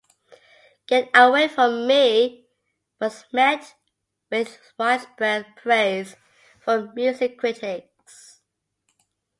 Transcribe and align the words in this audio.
"Get 0.87 1.11
Away 1.13 1.47
From 1.47 1.85
Me" 1.85 2.47
was 2.99 3.23
met 3.31 3.75
with 4.31 4.59
widespread 4.75 5.55
praise 5.57 6.15
from 6.59 6.95
music 6.95 7.37
critics. 7.37 8.41